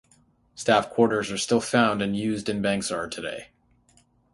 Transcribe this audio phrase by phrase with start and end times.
[0.55, 3.49] Staff quarters are still found and used in Bangsar today.